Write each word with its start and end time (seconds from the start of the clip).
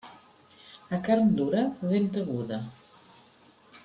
A 0.97 0.99
carn 1.09 1.29
dura, 1.41 1.61
dent 1.91 2.11
aguda. 2.25 2.59